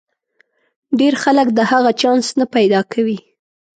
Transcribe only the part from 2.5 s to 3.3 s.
پیدا کوي.